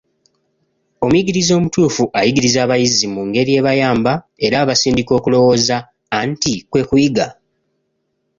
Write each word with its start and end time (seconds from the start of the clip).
Omuyigiriza 1.03 1.51
omutuufu 1.59 2.03
ayigiriza 2.19 2.59
abayizi 2.65 3.05
mu 3.13 3.21
ngeri 3.27 3.51
ebayamba, 3.59 4.13
era 4.45 4.55
ebasindika 4.63 5.11
okulowooza, 5.19 5.77
anti 6.19 6.53
kwe 6.69 6.81
kuyiga. 6.89 7.27